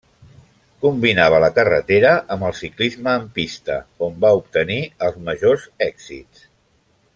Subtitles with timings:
[0.85, 3.77] Combinava la carretera amb el ciclisme en pista,
[4.09, 6.45] on va obtenir els majors èxits.